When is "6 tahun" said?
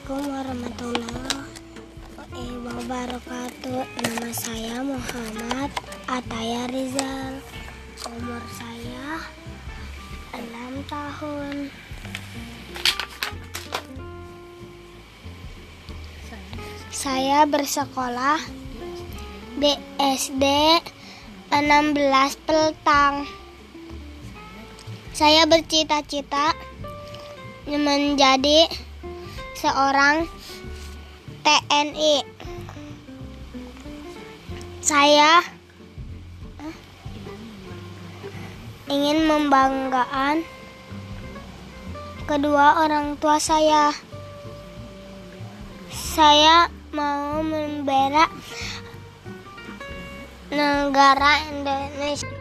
10.40-11.68